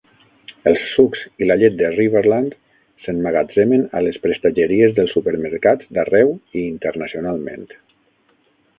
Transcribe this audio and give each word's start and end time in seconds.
Els 0.69 0.85
sucs 0.93 1.19
i 1.43 1.49
la 1.51 1.57
llet 1.63 1.75
de 1.81 1.91
Riverland 1.97 2.55
s'emmagatzemen 3.05 3.85
a 3.99 4.03
les 4.07 4.19
prestatgeries 4.27 4.99
dels 5.01 5.17
supermercats 5.19 5.95
d'arreu 5.99 6.37
i 6.61 6.69
internacionalment. 6.75 7.73